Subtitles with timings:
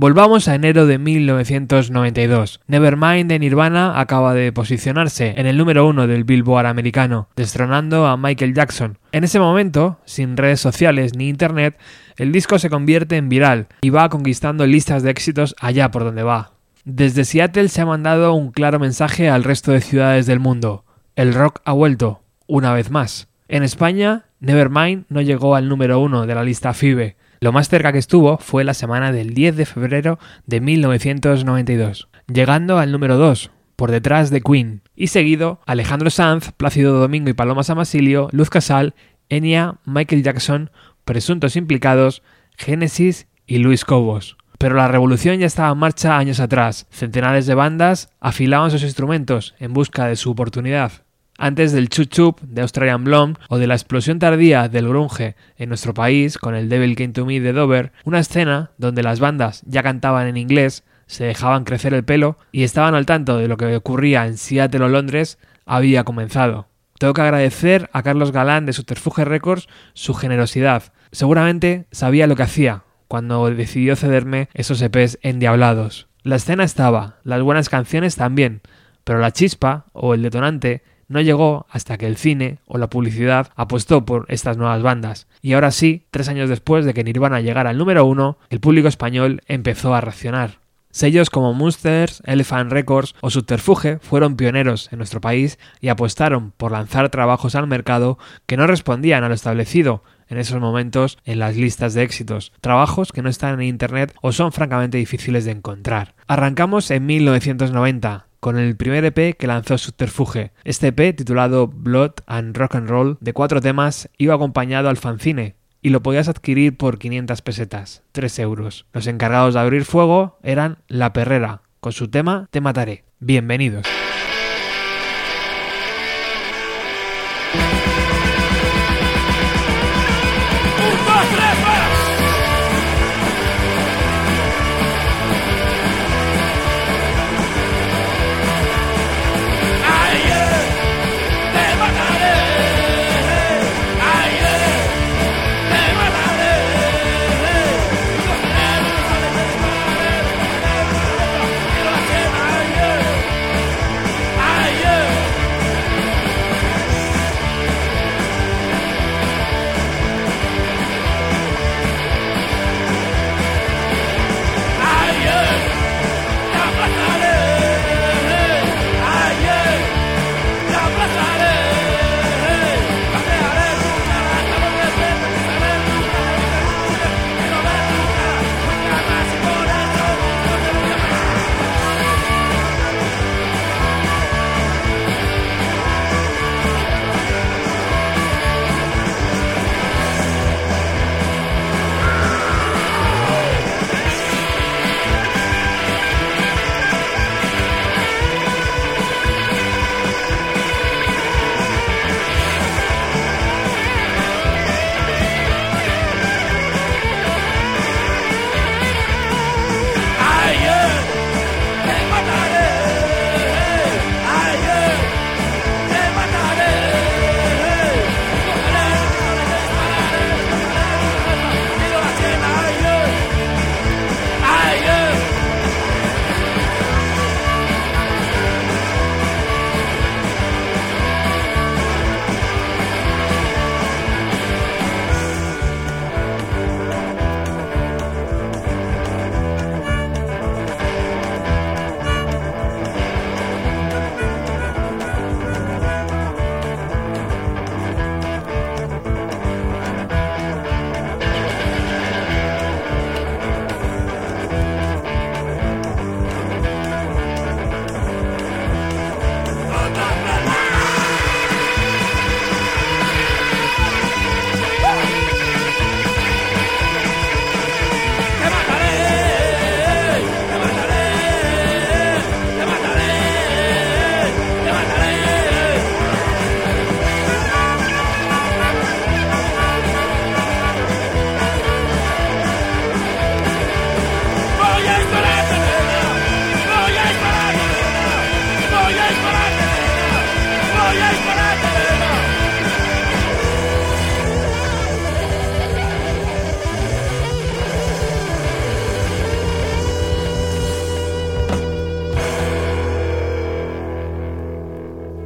[0.00, 2.60] Volvamos a enero de 1992.
[2.68, 8.16] Nevermind de Nirvana acaba de posicionarse en el número uno del Billboard americano, destronando a
[8.16, 8.98] Michael Jackson.
[9.10, 11.76] En ese momento, sin redes sociales ni internet,
[12.16, 16.22] el disco se convierte en viral y va conquistando listas de éxitos allá por donde
[16.22, 16.52] va.
[16.84, 20.84] Desde Seattle se ha mandado un claro mensaje al resto de ciudades del mundo.
[21.16, 23.26] El rock ha vuelto, una vez más.
[23.48, 27.92] En España, Nevermind no llegó al número uno de la lista FIBE, lo más cerca
[27.92, 33.50] que estuvo fue la semana del 10 de febrero de 1992, llegando al número 2,
[33.76, 38.94] por detrás de Queen, y seguido Alejandro Sanz, Plácido Domingo y Paloma Samasilio, Luz Casal,
[39.28, 40.70] Enya, Michael Jackson,
[41.04, 42.22] Presuntos Implicados,
[42.56, 44.36] Genesis y Luis Cobos.
[44.58, 46.88] Pero la revolución ya estaba en marcha años atrás.
[46.90, 51.04] Centenares de bandas afilaban sus instrumentos en busca de su oportunidad.
[51.40, 55.68] Antes del chup chup de Australian Blonde o de la explosión tardía del grunge en
[55.68, 59.62] nuestro país con el Devil Came to Me de Dover, una escena donde las bandas
[59.64, 63.56] ya cantaban en inglés, se dejaban crecer el pelo y estaban al tanto de lo
[63.56, 66.66] que ocurría en Seattle o Londres, había comenzado.
[66.98, 70.92] Tengo que agradecer a Carlos Galán de Subterfuge Records su generosidad.
[71.12, 76.08] Seguramente sabía lo que hacía cuando decidió cederme esos EPs endiablados.
[76.24, 78.60] La escena estaba, las buenas canciones también,
[79.04, 83.50] pero la chispa o el detonante no llegó hasta que el cine o la publicidad
[83.56, 85.26] apostó por estas nuevas bandas.
[85.42, 88.88] Y ahora sí, tres años después de que Nirvana llegara al número uno, el público
[88.88, 90.58] español empezó a reaccionar.
[90.90, 96.72] Sellos como Monsters, Elephant Records o Subterfuge fueron pioneros en nuestro país y apostaron por
[96.72, 101.56] lanzar trabajos al mercado que no respondían a lo establecido en esos momentos en las
[101.56, 106.14] listas de éxitos, trabajos que no están en internet o son francamente difíciles de encontrar.
[106.26, 110.52] Arrancamos en 1990, con el primer EP que lanzó Subterfuge.
[110.64, 115.56] Este EP, titulado Blood and Rock and Roll, de cuatro temas, iba acompañado al fanzine,
[115.82, 118.86] y lo podías adquirir por 500 pesetas, 3 euros.
[118.92, 123.04] Los encargados de abrir fuego eran La Perrera, con su tema Te Mataré.
[123.20, 123.86] Bienvenidos.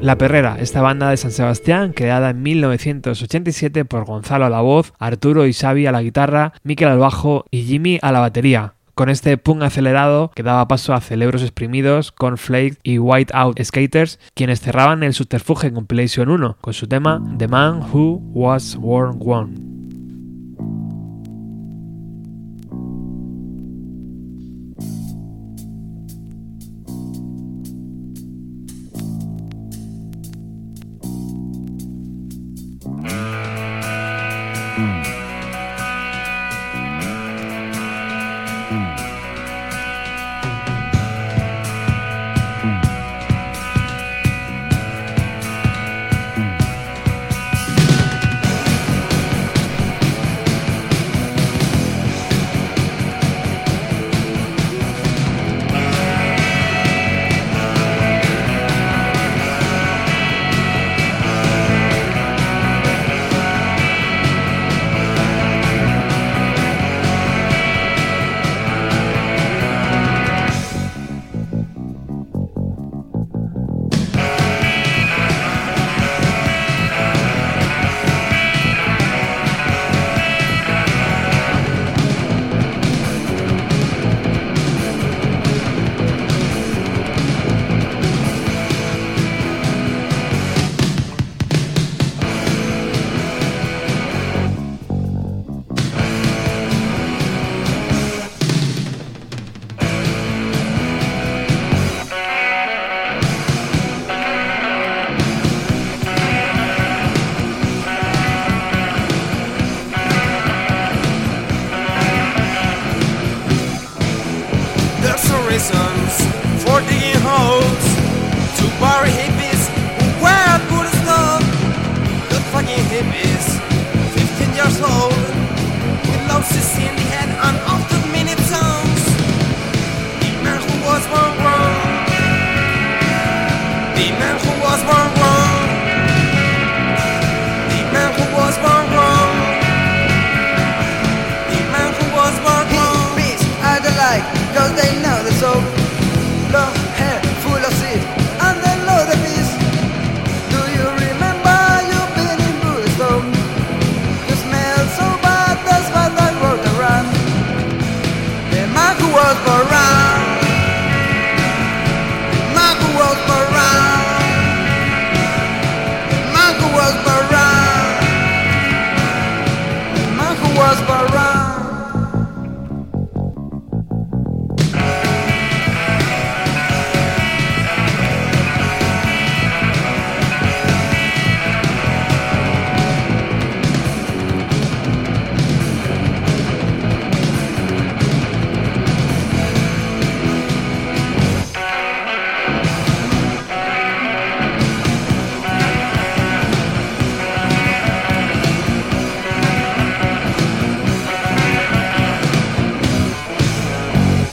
[0.02, 4.92] La Perrera, esta banda de San Sebastián, creada en 1987 por Gonzalo a la voz,
[4.98, 8.74] Arturo y Xavi a la guitarra, Miquel al bajo y Jimmy a la batería.
[8.94, 14.18] Con este punk acelerado que daba paso a Celebros Exprimidos, Cornflake y White Out Skaters,
[14.34, 19.71] quienes cerraban el Subterfuge Compilation 1 con su tema The Man Who Was Worn One.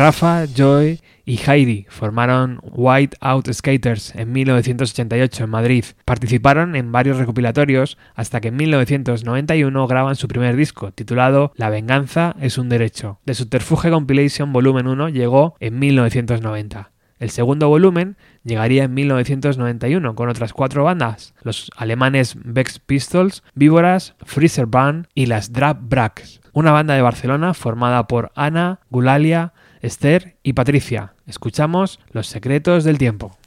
[0.09, 5.85] Rafa, Joy y Heidi formaron White Out Skaters en 1988 en Madrid.
[6.03, 12.35] Participaron en varios recopilatorios hasta que en 1991 graban su primer disco, titulado La venganza
[12.41, 13.19] es un derecho.
[13.25, 16.89] The Subterfuge Compilation Volumen 1 llegó en 1990.
[17.19, 24.15] El segundo volumen llegaría en 1991 con otras cuatro bandas, los alemanes Vex Pistols, Víboras,
[24.23, 30.35] Freezer Band y las Drap Bracks, una banda de Barcelona formada por Ana, Gulalia, Esther
[30.43, 31.13] y Patricia.
[31.27, 33.37] Escuchamos Los secretos del tiempo.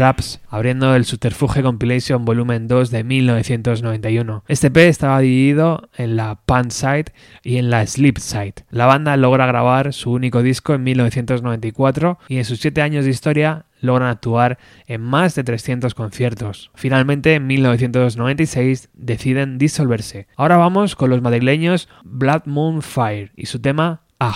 [0.00, 4.44] Braps, abriendo el Subterfuge Compilation Volumen 2 de 1991.
[4.48, 8.54] Este EP estaba dividido en la Pan Side y en la Sleep Side.
[8.70, 13.10] La banda logra grabar su único disco en 1994 y en sus 7 años de
[13.10, 16.70] historia logran actuar en más de 300 conciertos.
[16.74, 20.28] Finalmente, en 1996 deciden disolverse.
[20.34, 24.34] Ahora vamos con los madrileños Blood Moon Fire y su tema Ah.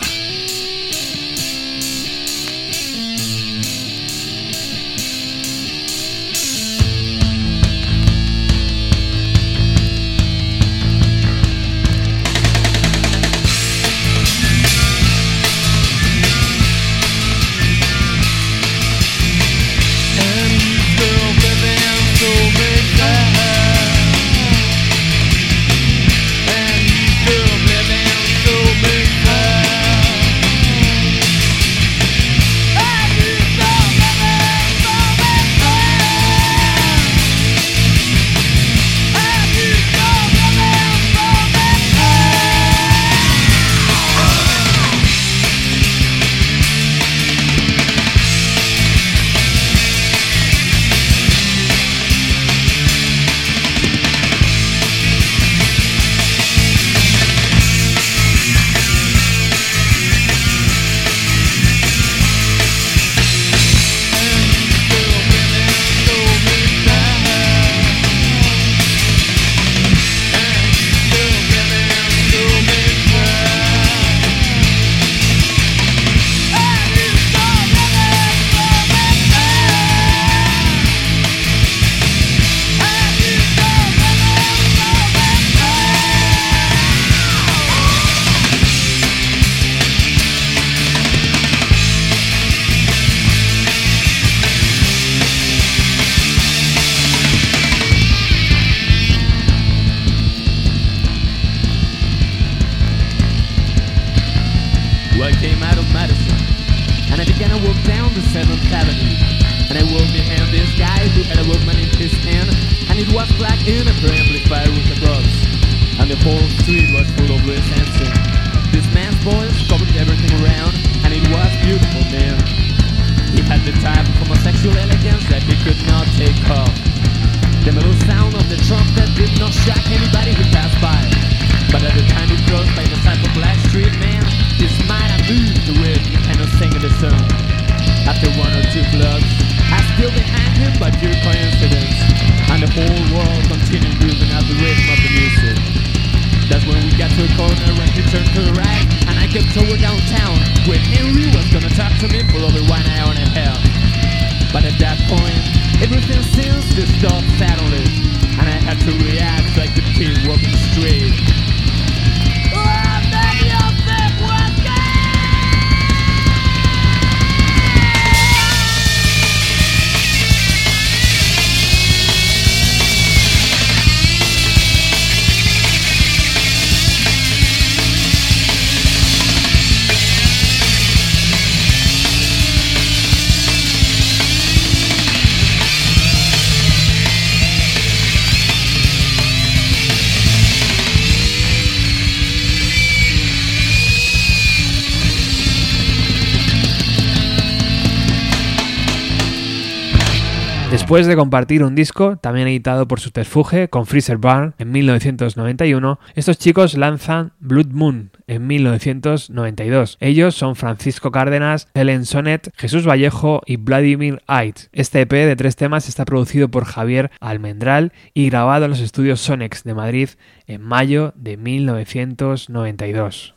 [200.95, 206.39] Después de compartir un disco, también editado por Subterfuge, con Freezer Barn en 1991, estos
[206.39, 209.97] chicos lanzan Blood Moon en 1992.
[209.99, 214.69] Ellos son Francisco Cárdenas, Helen Sonnet, Jesús Vallejo y Vladimir Ait.
[214.71, 219.21] Este EP de tres temas está producido por Javier Almendral y grabado en los estudios
[219.21, 220.11] Sonex de Madrid
[220.47, 223.34] en mayo de 1992.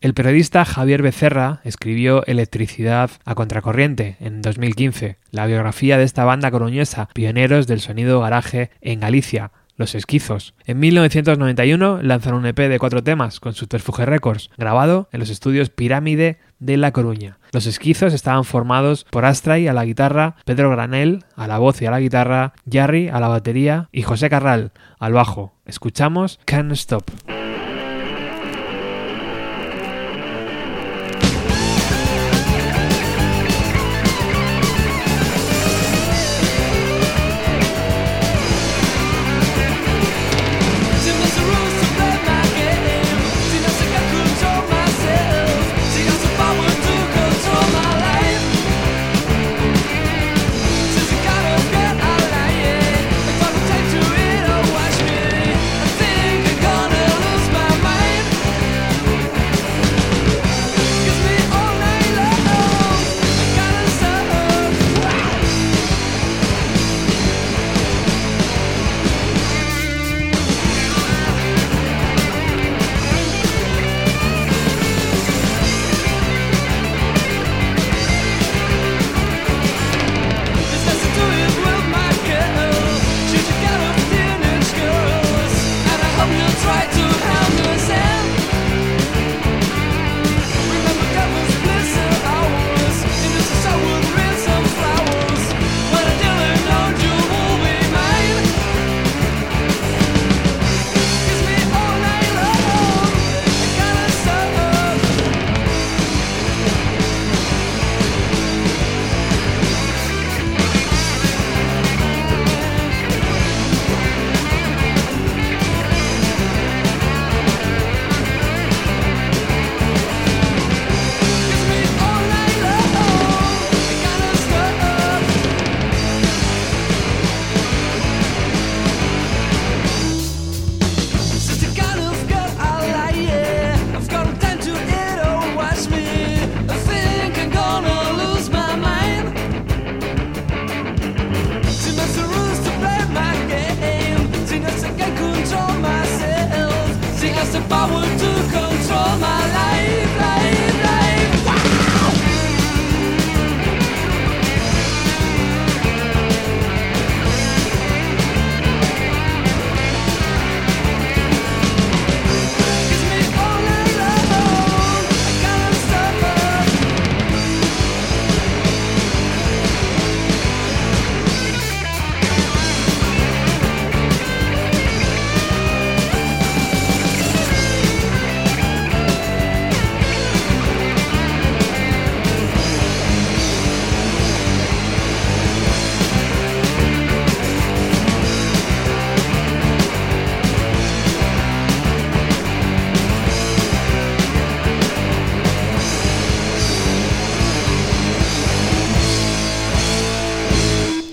[0.00, 6.52] El periodista Javier Becerra escribió Electricidad a Contracorriente en 2015, la biografía de esta banda
[6.52, 10.54] coruñesa, pioneros del sonido garaje en Galicia, Los Esquizos.
[10.66, 15.68] En 1991 lanzaron un EP de cuatro temas con Subterfuge Records, grabado en los estudios
[15.68, 17.38] Pirámide de La Coruña.
[17.50, 21.86] Los Esquizos estaban formados por Astray a la guitarra, Pedro Granel a la voz y
[21.86, 25.54] a la guitarra, Jarry a la batería y José Carral al bajo.
[25.66, 27.10] Escuchamos Can't Stop.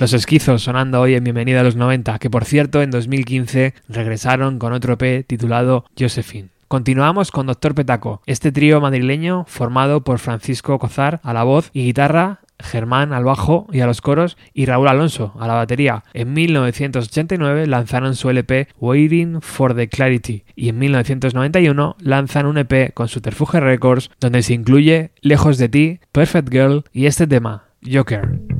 [0.05, 4.59] Los esquizos sonando hoy en Bienvenida a los 90, que por cierto en 2015 regresaron
[4.59, 6.49] con otro P titulado Josephine.
[6.67, 11.85] Continuamos con Doctor Petaco, este trío madrileño formado por Francisco Cozar a la voz y
[11.85, 16.03] guitarra, Germán al bajo y a los coros y Raúl Alonso a la batería.
[16.13, 22.93] En 1989 lanzaron su LP Waiting for the Clarity y en 1991 lanzan un EP
[22.93, 28.54] con Subterfuge Records donde se incluye Lejos de ti, Perfect Girl y este tema, Joker.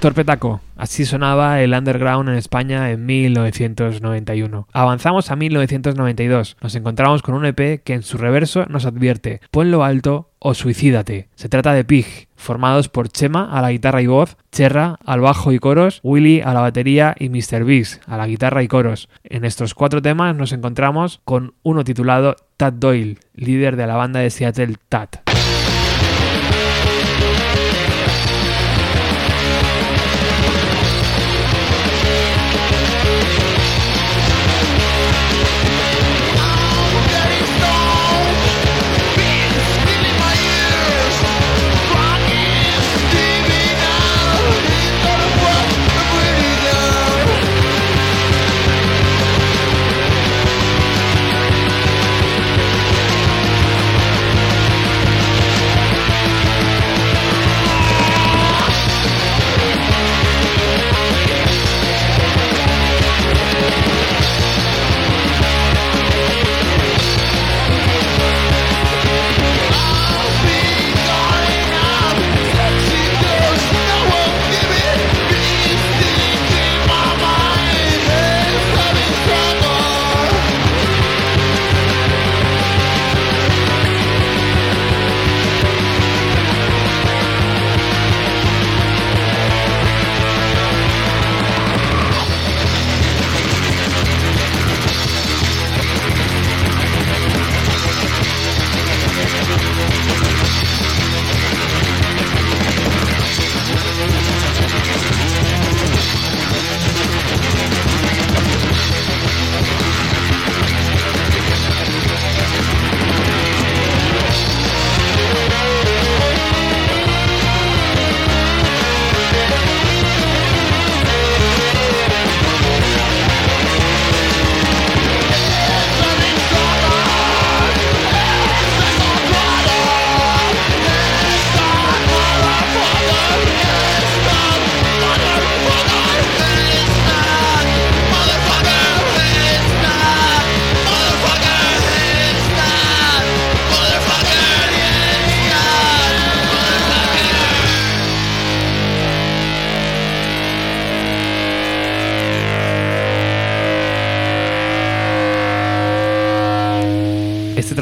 [0.00, 0.60] Torpetaco.
[0.76, 4.66] Así sonaba el underground en España en 1991.
[4.72, 6.56] Avanzamos a 1992.
[6.62, 11.28] Nos encontramos con un EP que en su reverso nos advierte: ponlo alto o suicídate.
[11.34, 15.52] Se trata de Pig, formados por Chema a la guitarra y voz, Cherra al bajo
[15.52, 17.64] y coros, Willy a la batería y Mr.
[17.64, 19.10] Biggs a la guitarra y coros.
[19.22, 24.20] En estos cuatro temas nos encontramos con uno titulado Tad Doyle, líder de la banda
[24.20, 25.29] de Seattle Tat.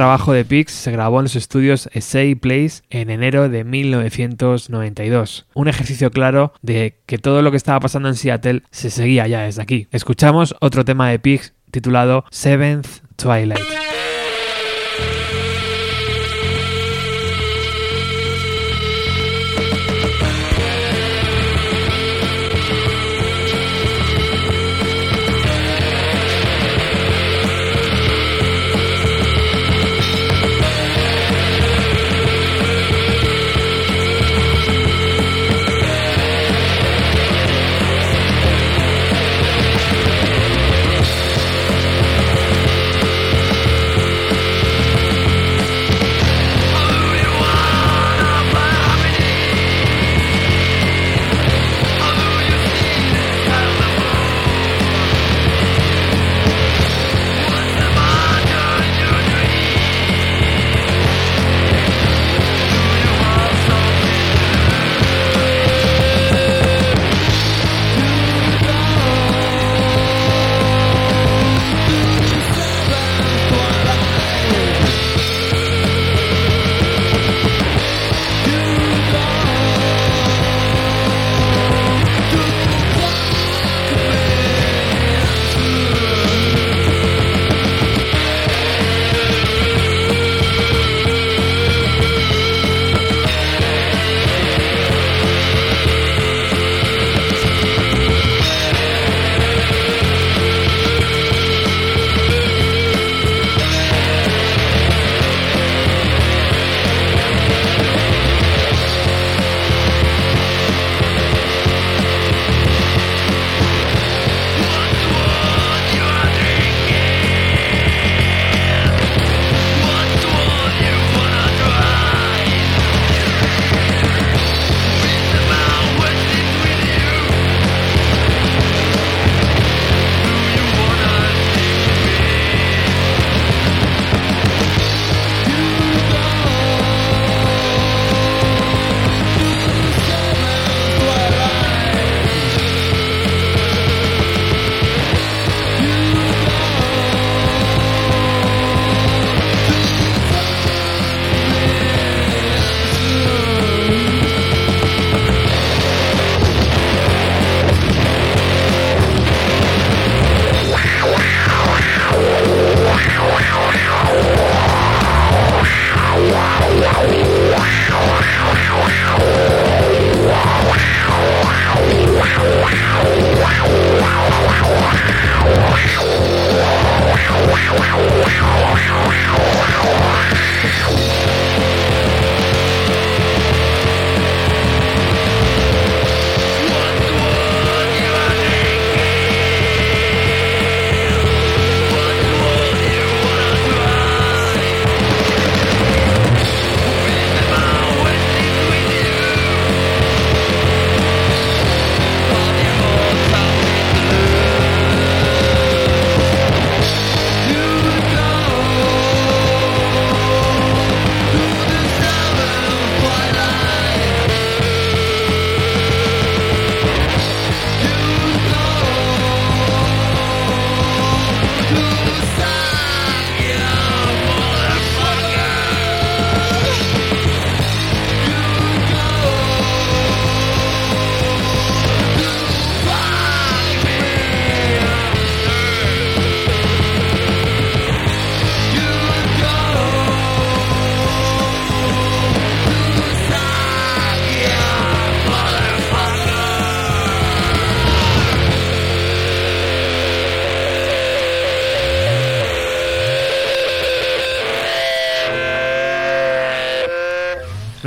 [0.08, 5.46] Trabajo de Pix se grabó en los estudios Essay Place en enero de 1992.
[5.52, 9.42] Un ejercicio claro de que todo lo que estaba pasando en Seattle se seguía ya
[9.42, 9.86] desde aquí.
[9.90, 13.97] Escuchamos otro tema de Pix titulado Seventh Twilight.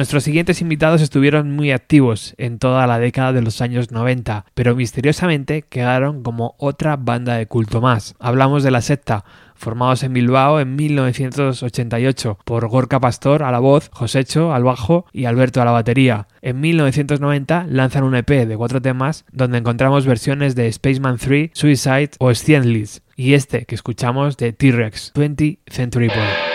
[0.01, 4.75] Nuestros siguientes invitados estuvieron muy activos en toda la década de los años 90, pero
[4.75, 8.15] misteriosamente quedaron como otra banda de culto más.
[8.17, 13.91] Hablamos de la secta, formados en Bilbao en 1988 por Gorka Pastor a la voz,
[13.93, 16.27] Josecho al bajo y Alberto a la batería.
[16.41, 22.09] En 1990 lanzan un EP de cuatro temas donde encontramos versiones de Spaceman 3, Suicide
[22.17, 26.50] o Stienlis y este que escuchamos de T-Rex, 20th Century Boy.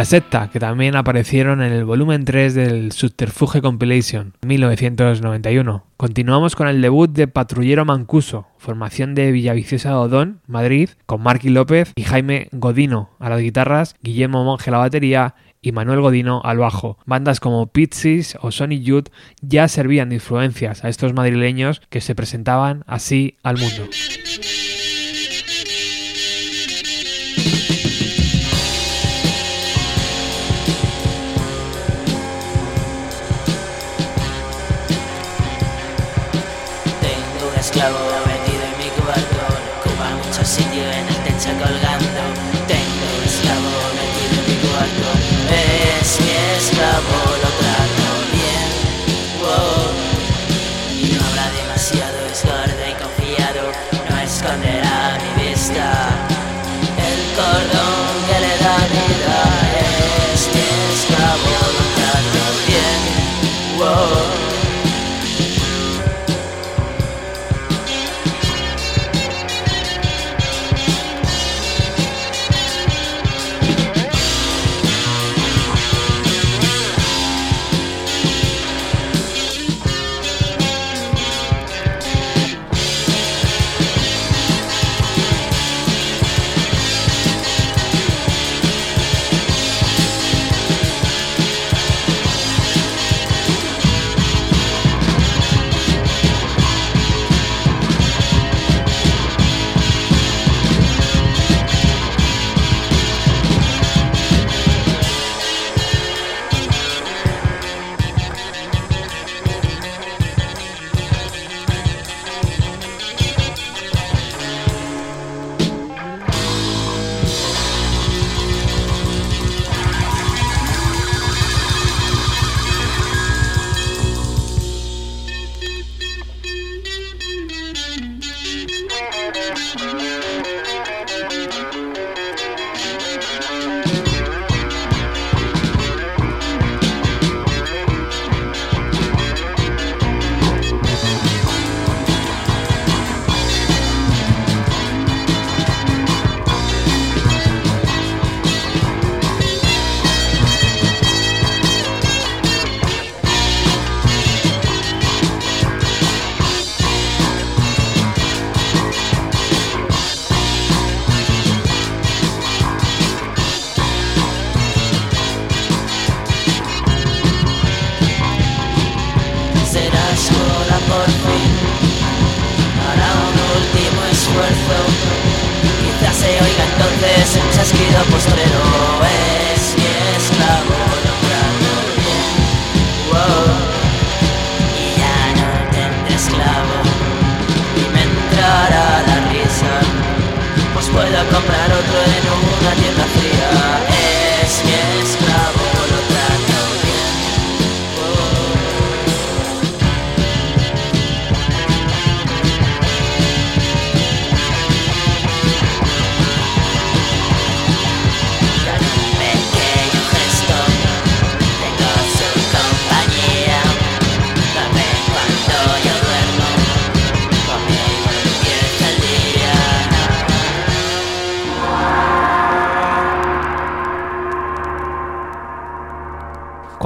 [0.00, 5.84] La secta, que también aparecieron en el volumen 3 del Subterfuge Compilation 1991.
[5.98, 11.92] Continuamos con el debut de Patrullero Mancuso, formación de Villaviciosa Odón, Madrid, con Marky López
[11.96, 16.56] y Jaime Godino a las guitarras, Guillermo Monge a la batería y Manuel Godino al
[16.56, 16.96] bajo.
[17.04, 19.08] Bandas como Pixies o Sonic Youth
[19.42, 23.84] ya servían de influencias a estos madrileños que se presentaban así al mundo.
[37.80, 39.40] Esclavo metido en mi cuarto,
[39.80, 42.22] ocupa mucho sitio en el techo colgando.
[42.68, 45.08] Tengo un esclavo metido en mi cuarto,
[45.48, 48.68] es mi esclavo, lo trato bien.
[49.40, 49.88] Wow.
[50.92, 53.62] Y no habrá demasiado, es gordo y confiado,
[54.10, 55.88] no esconderá mi vista.
[57.08, 57.89] El cordón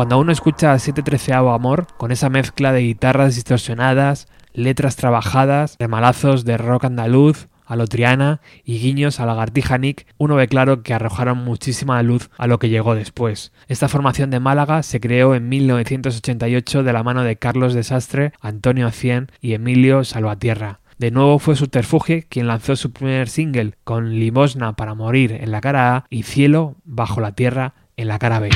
[0.04, 6.58] Cuando uno escucha 713 Amor, con esa mezcla de guitarras distorsionadas, letras trabajadas, remalazos de
[6.58, 11.38] rock andaluz, a lo Triana y guiños a Lagartija Nick, uno ve claro que arrojaron
[11.38, 13.54] muchísima luz a lo que llegó después.
[13.66, 18.90] Esta formación de Málaga se creó en 1988 de la mano de Carlos Desastre, Antonio
[18.90, 20.80] Cien y Emilio Salvatierra.
[20.98, 25.62] De nuevo fue Subterfuge quien lanzó su primer single con Limosna para morir en la
[25.62, 28.50] cara A y Cielo bajo la tierra en la cara B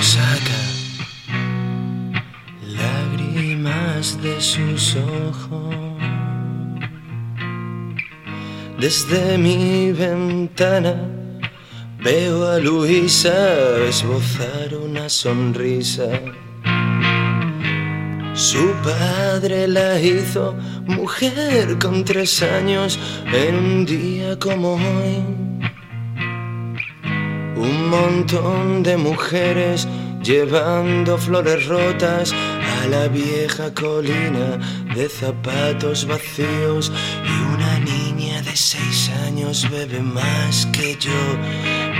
[0.00, 0.60] saca
[2.62, 5.74] lágrimas de sus ojos.
[8.78, 10.94] Desde mi ventana
[11.98, 13.36] veo a Luisa
[13.88, 16.08] esbozar una sonrisa.
[18.34, 20.54] Su padre la hizo
[20.86, 22.98] mujer con tres años
[23.32, 25.45] en un día como hoy.
[27.56, 29.88] Un montón de mujeres
[30.26, 34.58] llevando flores rotas a la vieja colina
[34.92, 36.90] de zapatos vacíos
[37.24, 41.22] y una niña de seis años bebe más que yo,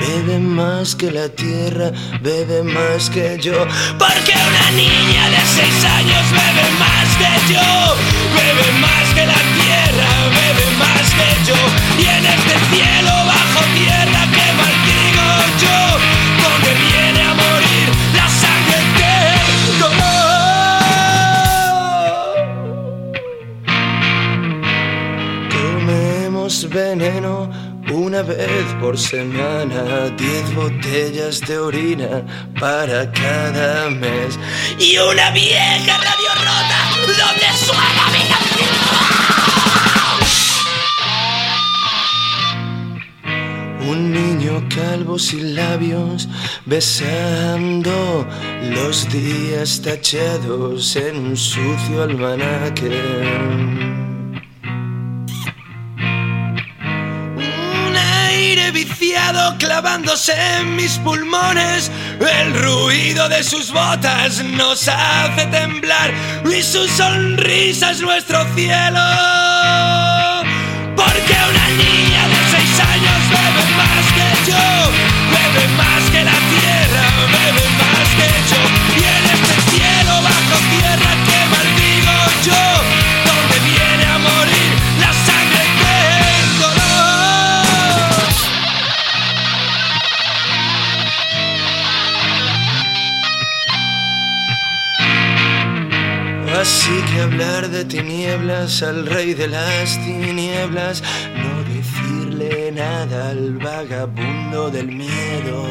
[0.00, 3.64] bebe más que la tierra, bebe más que yo.
[3.96, 7.94] Porque una niña de seis años bebe más que yo,
[8.34, 11.58] bebe más que la tierra, bebe más que yo.
[12.02, 15.28] Y en este cielo bajo tierra que maldigo
[15.62, 15.78] yo,
[16.42, 17.05] donde
[26.76, 27.50] veneno
[27.90, 32.22] una vez por semana, diez botellas de orina
[32.60, 34.38] para cada mes.
[34.78, 38.22] Y una vieja radio rota donde suena mi
[43.90, 46.28] Un niño calvo sin labios
[46.66, 48.26] besando
[48.62, 53.95] los días tachados en un sucio almanaque.
[59.58, 61.90] Clavándose en mis pulmones.
[62.20, 66.12] El ruido de sus botas nos hace temblar
[66.44, 69.06] y su sonrisa es nuestro cielo.
[70.96, 74.66] Porque una niña de seis años bebe más que yo,
[75.34, 78.45] bebe más que la tierra, bebe más que
[96.58, 101.02] Así que hablar de tinieblas al rey de las tinieblas,
[101.36, 105.66] no decirle nada al vagabundo del miedo.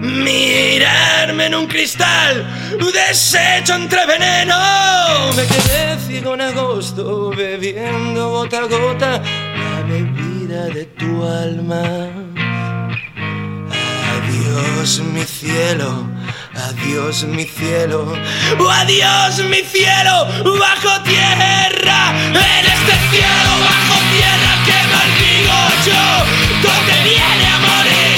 [0.00, 2.46] Mirarme en un cristal,
[2.94, 4.56] deshecho entre veneno.
[5.36, 11.82] Me quedé ciego en agosto, bebiendo gota a gota la bebida de tu alma.
[14.16, 16.13] Adiós mi cielo,
[16.68, 18.12] adiós mi cielo,
[18.58, 20.26] oh, adiós mi cielo.
[20.58, 23.50] Bajo tierra, en este cielo.
[23.68, 26.04] Bajo tierra que maldigo yo,
[26.64, 28.13] donde viene a morir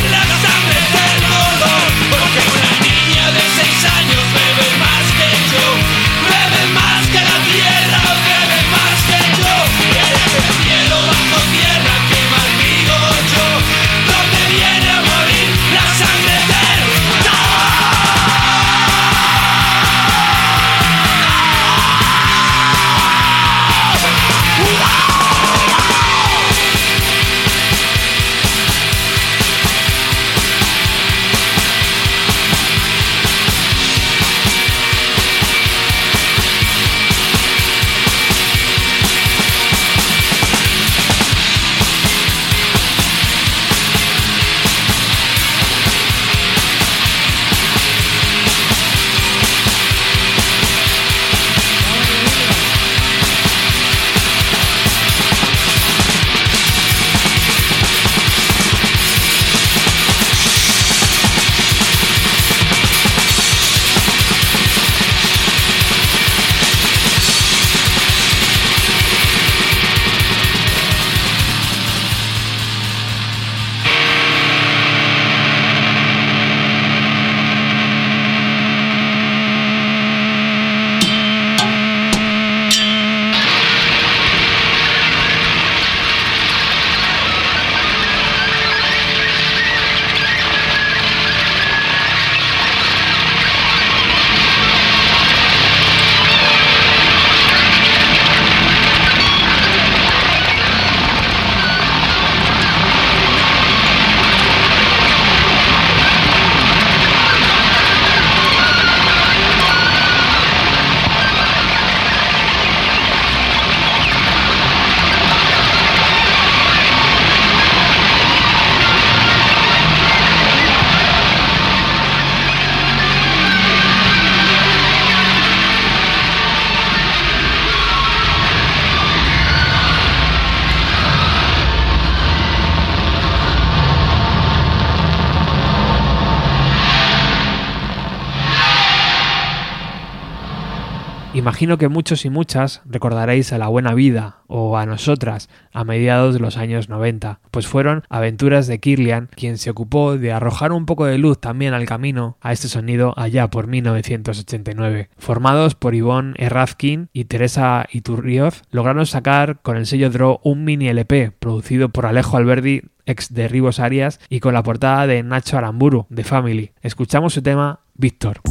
[141.57, 146.35] Imagino que muchos y muchas recordaréis a La Buena Vida o a nosotras a mediados
[146.35, 150.85] de los años 90, pues fueron aventuras de Kirlian quien se ocupó de arrojar un
[150.85, 155.09] poco de luz también al camino a este sonido allá por 1989.
[155.17, 160.89] Formados por Yvonne Errazkin y Teresa Iturrioz, lograron sacar con el sello Draw un mini
[160.89, 165.57] LP producido por Alejo Alberdi ex de Ribos Arias y con la portada de Nacho
[165.57, 166.73] Aramburu de Family.
[166.83, 168.43] Escuchamos su tema Víctor.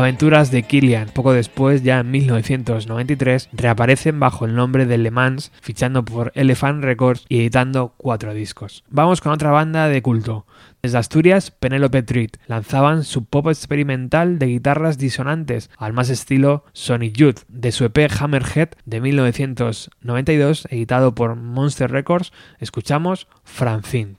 [0.00, 5.52] Aventuras de Killian, poco después, ya en 1993, reaparecen bajo el nombre de Le Mans,
[5.60, 8.82] fichando por Elephant Records y editando cuatro discos.
[8.88, 10.46] Vamos con otra banda de culto.
[10.80, 17.14] Desde Asturias, Penelope Treat lanzaban su pop experimental de guitarras disonantes, al más estilo Sonic
[17.14, 24.16] Youth, de su EP Hammerhead de 1992, editado por Monster Records, escuchamos Francine.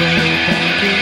[0.00, 0.99] thank you.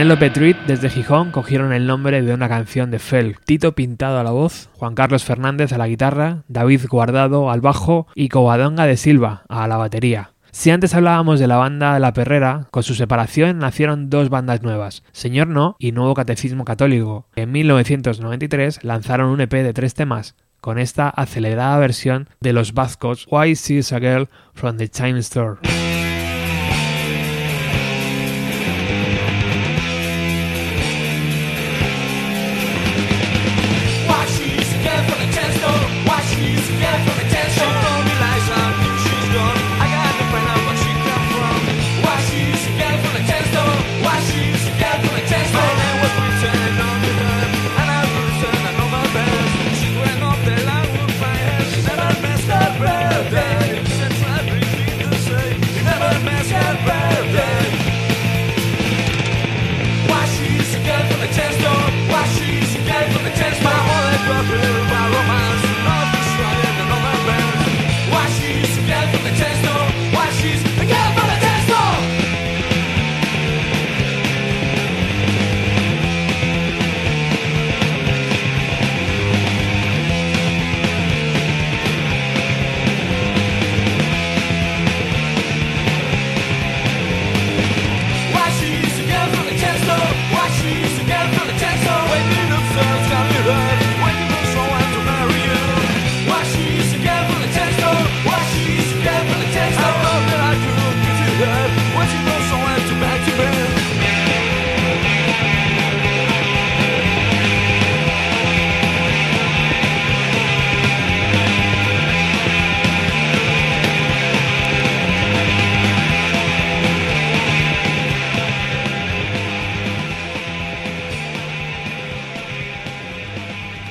[0.00, 3.36] Penélope Truitt desde Gijón cogieron el nombre de una canción de Fell.
[3.44, 8.06] Tito Pintado a la voz, Juan Carlos Fernández a la guitarra, David Guardado al bajo
[8.14, 10.32] y Covadonga de Silva a la batería.
[10.52, 15.02] Si antes hablábamos de la banda La Perrera, con su separación nacieron dos bandas nuevas,
[15.12, 17.26] Señor No y Nuevo Catecismo Católico.
[17.36, 23.26] En 1993 lanzaron un EP de tres temas, con esta acelerada versión de los vascos
[23.30, 25.58] Why Sees a Girl from the Time Store.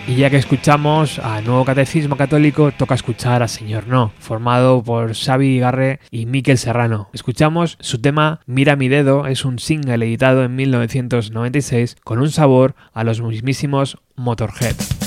[0.09, 5.13] Y ya que escuchamos a Nuevo Catecismo Católico, toca escuchar a Señor No, formado por
[5.13, 7.09] Xavi Garre y Miquel Serrano.
[7.13, 12.73] Escuchamos su tema Mira mi dedo, es un single editado en 1996 con un sabor
[12.91, 14.98] a los mismísimos Motorhead.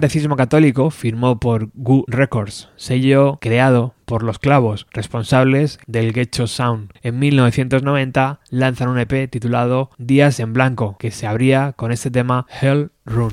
[0.00, 6.90] Catecismo Católico firmó por Goo Records, sello creado por los clavos responsables del Getcho Sound.
[7.02, 12.46] En 1990 lanzan un EP titulado Días en Blanco, que se abría con este tema
[12.62, 13.32] Hell Run.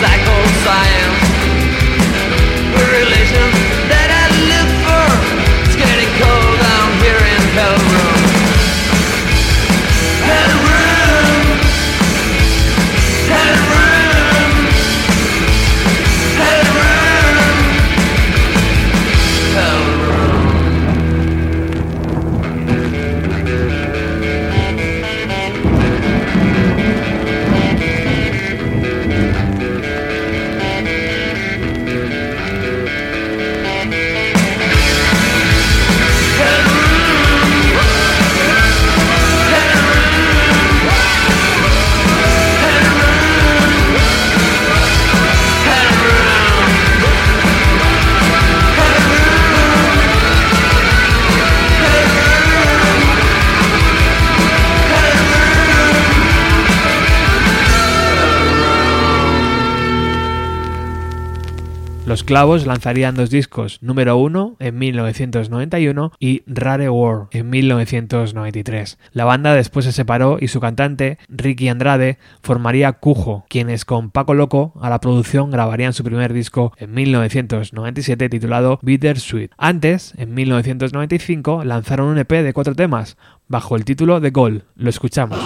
[0.00, 1.29] Los
[62.30, 68.98] Clavos lanzarían dos discos, número uno en 1991 y Rare World en 1993.
[69.10, 74.34] La banda después se separó y su cantante, Ricky Andrade, formaría Cujo, quienes con Paco
[74.34, 79.50] Loco a la producción grabarían su primer disco en 1997 titulado Bittersweet.
[79.58, 83.16] Antes, en 1995, lanzaron un EP de cuatro temas,
[83.48, 84.66] bajo el título de Gol.
[84.76, 85.40] Lo escuchamos.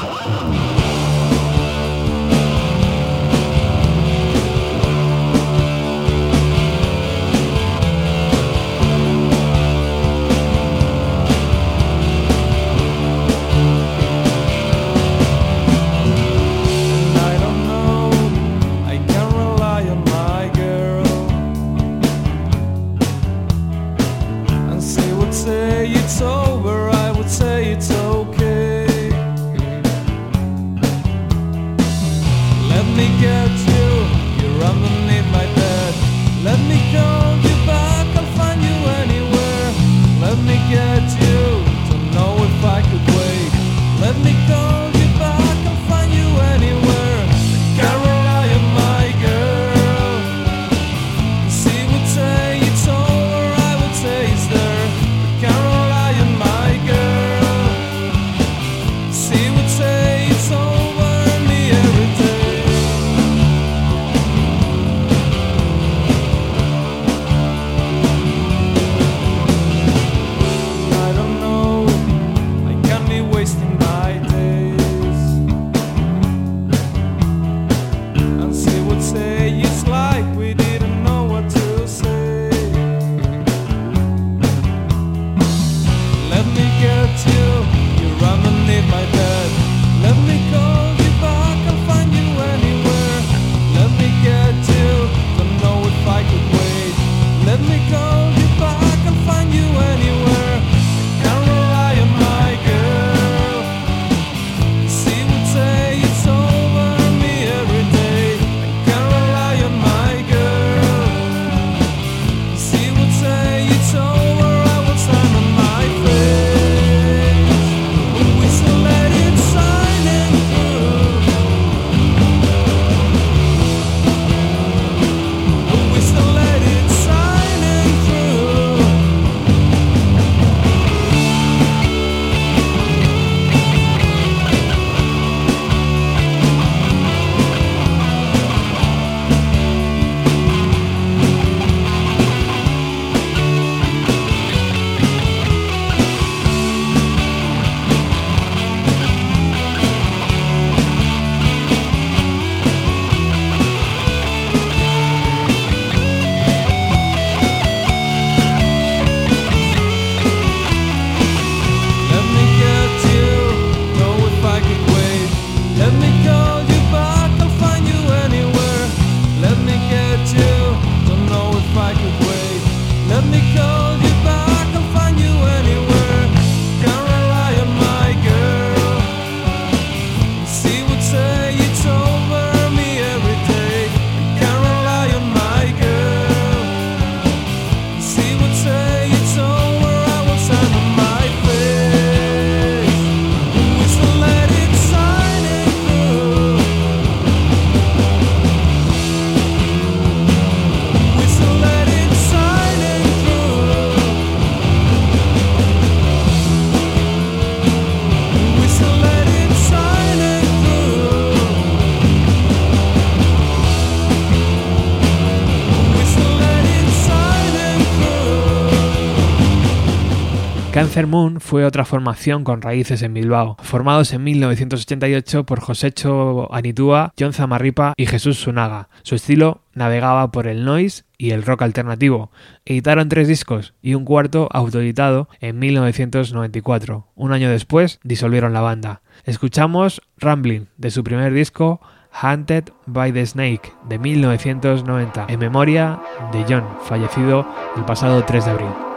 [220.95, 227.13] Desert Moon fue otra formación con raíces en Bilbao, formados en 1988 por Josecho Anitúa,
[227.19, 228.91] John Zamarripa y Jesús Sunaga.
[229.03, 232.31] Su estilo navegaba por el noise y el rock alternativo.
[232.65, 237.09] Editaron tres discos y un cuarto autoeditado en 1994.
[237.17, 239.03] Un año después disolvieron la banda.
[239.25, 241.81] Escuchamos Rambling de su primer disco
[242.23, 247.45] Hunted by the Snake de 1990 en memoria de John, fallecido
[247.77, 248.94] el pasado 3 de abril.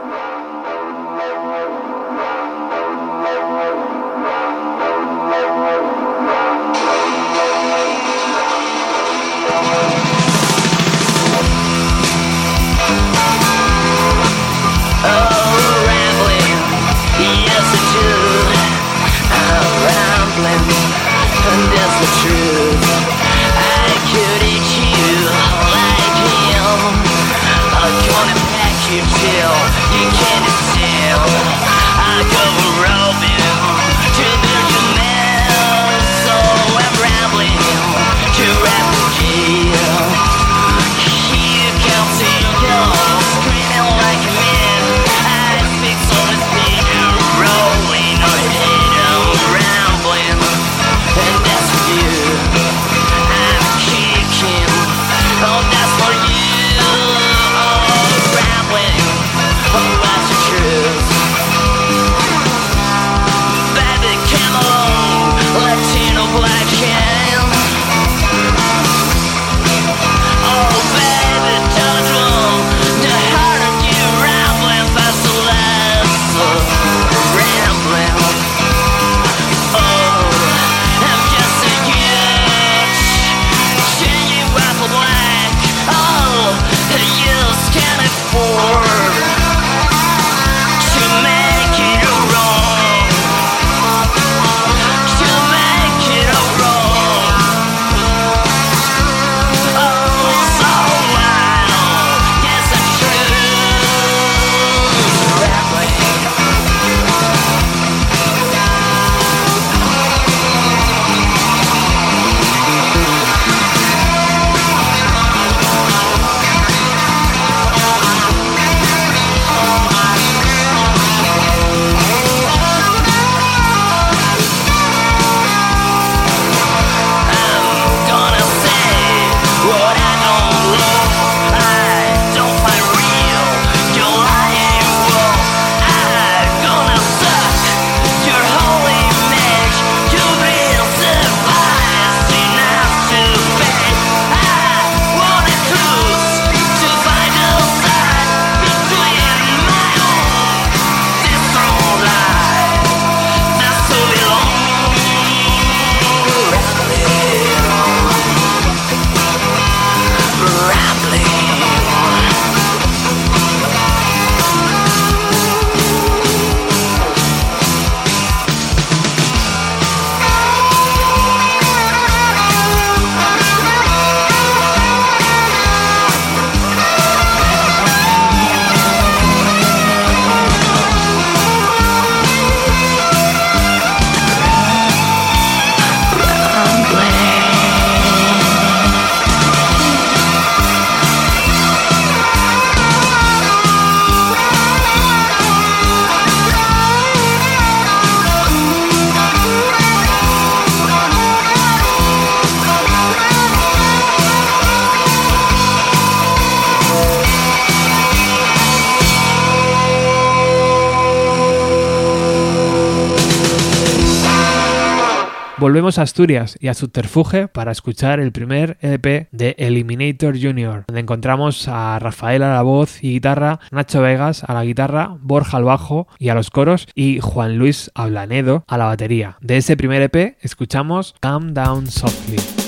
[215.88, 221.70] A Asturias y a Subterfuge para escuchar el primer EP de Eliminator Jr., donde encontramos
[221.70, 226.10] a Rafael a la voz y guitarra, Nacho Vegas a la guitarra, Borja al bajo
[226.20, 229.38] y a los coros y Juan Luis Ablanedo a la batería.
[229.40, 232.67] De ese primer EP escuchamos Calm Down Softly.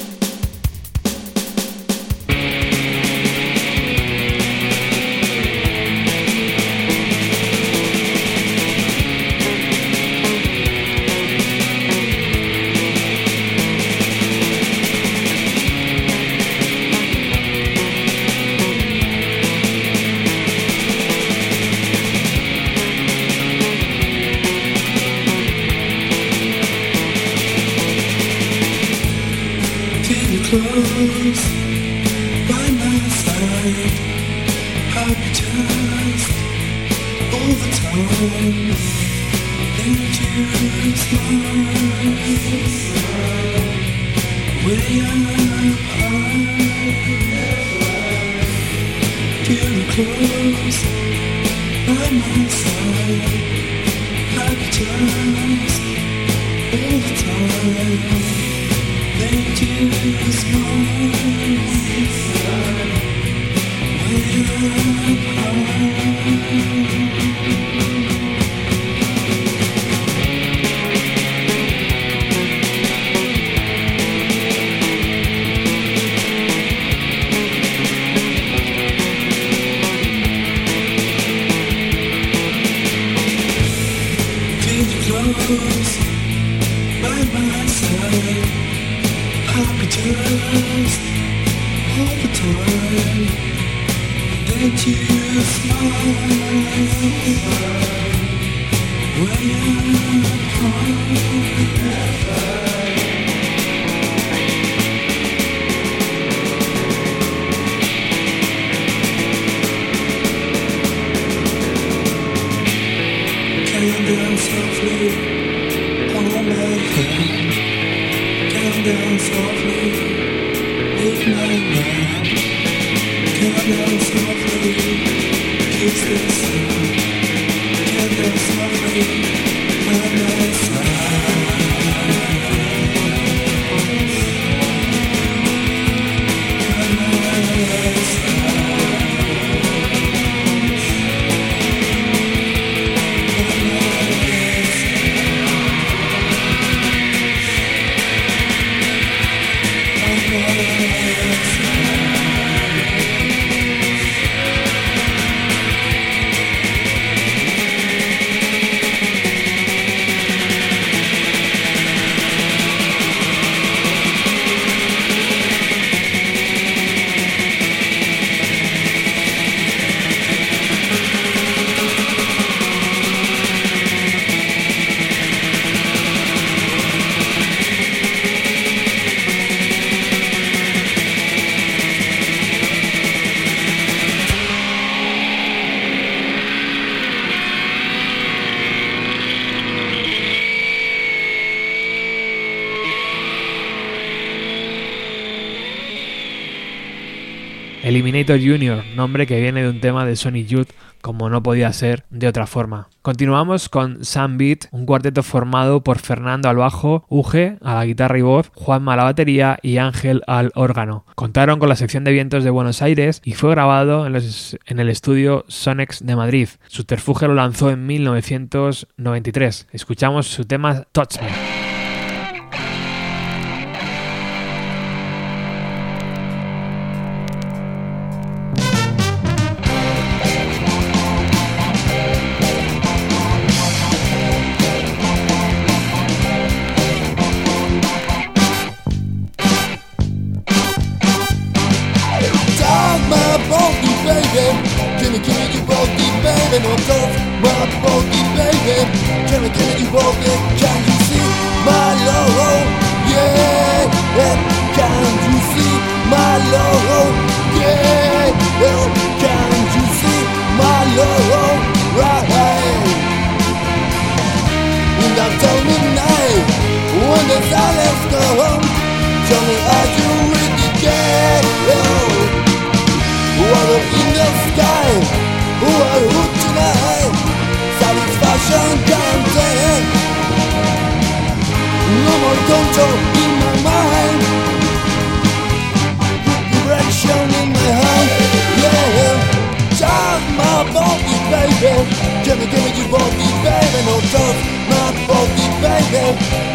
[198.38, 200.70] Jr., nombre que viene de un tema de Sonic Youth,
[201.02, 202.90] como no podía ser de otra forma.
[203.02, 208.20] Continuamos con Sam Beat, un cuarteto formado por Fernando al bajo, Uge a la guitarra
[208.20, 211.06] y voz, Juanma a la batería y Ángel al órgano.
[211.16, 215.46] Contaron con la sección de vientos de Buenos Aires y fue grabado en el estudio
[215.48, 216.50] Sonex de Madrid.
[216.68, 219.68] Subterfuge lo lanzó en 1993.
[219.72, 221.69] Escuchamos su tema Touch Me.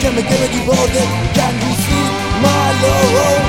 [0.00, 0.90] Can we give it you both?
[1.34, 2.04] Can you see
[2.42, 3.43] my love?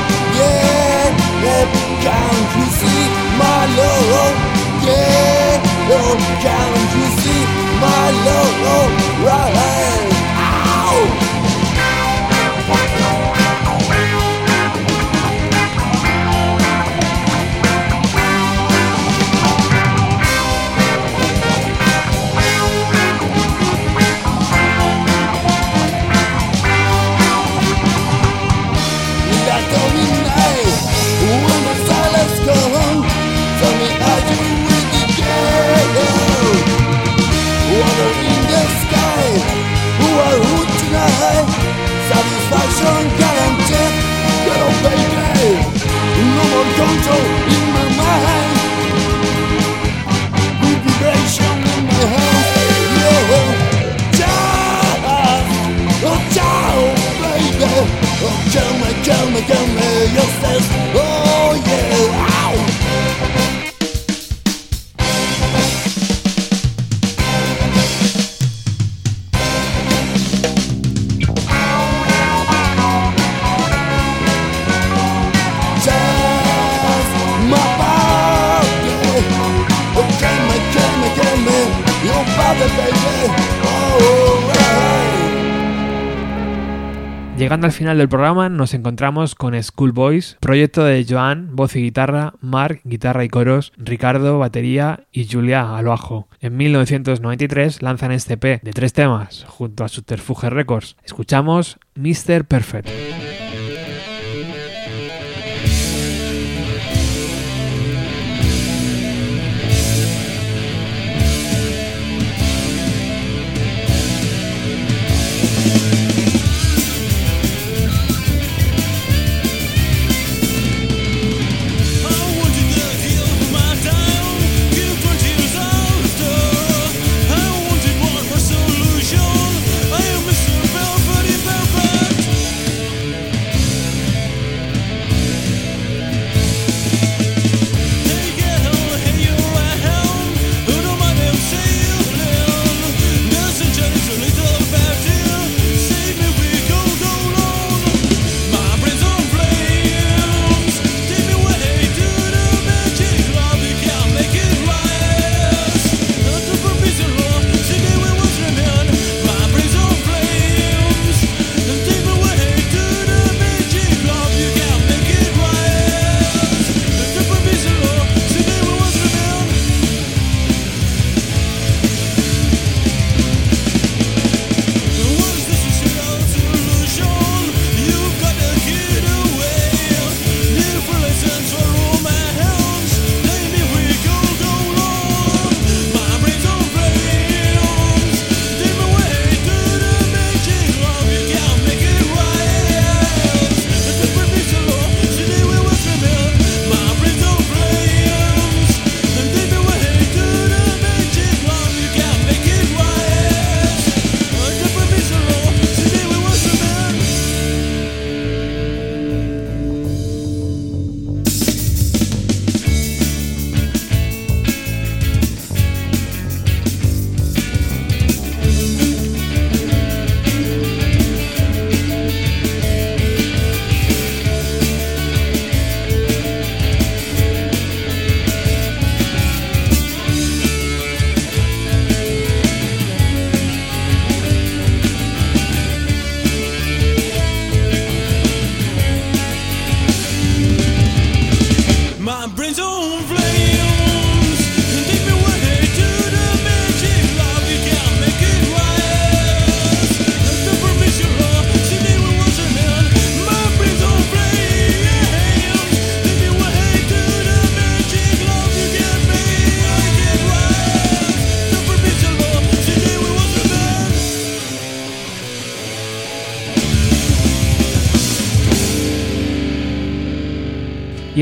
[87.56, 92.34] Llegando al final del programa nos encontramos con Schoolboys, proyecto de Joan, voz y guitarra,
[92.42, 96.28] Mark, guitarra y coros, Ricardo, batería y Julia al bajo.
[96.42, 100.98] En 1993 lanzan este P de tres temas junto a Subterfuge Records.
[101.06, 102.44] Escuchamos Mr.
[102.44, 102.90] Perfect.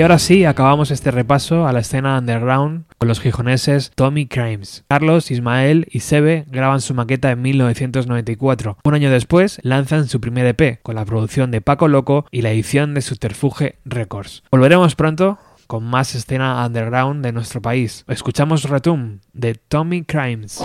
[0.03, 4.83] Y ahora sí, acabamos este repaso a la escena underground con los gijoneses Tommy Crimes.
[4.89, 8.79] Carlos, Ismael y Sebe graban su maqueta en 1994.
[8.83, 12.51] Un año después lanzan su primer EP con la producción de Paco Loco y la
[12.51, 14.43] edición de Subterfuge Records.
[14.51, 18.03] Volveremos pronto con más escena underground de nuestro país.
[18.09, 20.61] Escuchamos Retum de Tommy Crimes.